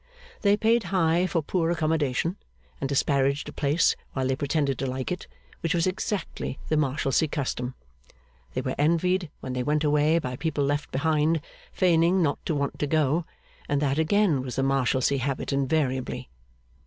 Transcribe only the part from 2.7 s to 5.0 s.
and disparaged a place while they pretended to